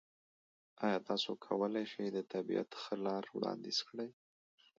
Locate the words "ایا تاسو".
0.85-1.31